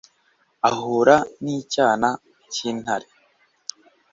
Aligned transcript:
ahura 0.69 1.15
n'icyana 1.43 2.09
cy'intare 2.53 3.07